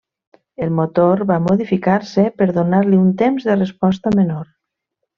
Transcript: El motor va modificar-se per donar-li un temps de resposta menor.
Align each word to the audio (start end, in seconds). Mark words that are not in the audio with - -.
El 0.67 0.71
motor 0.77 1.21
va 1.33 1.37
modificar-se 1.49 2.25
per 2.41 2.49
donar-li 2.57 3.01
un 3.05 3.15
temps 3.23 3.49
de 3.51 3.59
resposta 3.63 4.19
menor. 4.23 4.53